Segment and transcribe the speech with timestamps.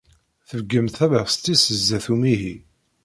[0.49, 2.55] Tbeyyen-d tabeɣst-is zzat umihi.